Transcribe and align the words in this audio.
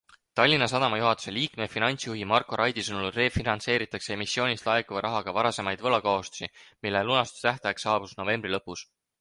Tallinna 0.39 0.67
Sadama 0.71 0.97
juhatuse 0.99 1.33
liikme-finantsjuhi 1.33 2.23
Marko 2.31 2.59
Raidi 2.61 2.85
sõnul 2.87 3.11
refinantseeritakse 3.17 4.15
emissioonist 4.15 4.67
laekuva 4.71 5.05
rahaga 5.09 5.37
varajasemaid 5.39 5.85
võlakohustusi, 5.89 6.51
mille 6.87 7.07
lunastustähtaeg 7.11 7.85
saabus 7.87 8.21
novembri 8.23 8.57
lõpus. 8.59 8.87